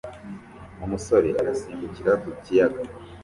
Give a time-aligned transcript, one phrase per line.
[0.85, 2.81] umusore asimbukira ku kiyaga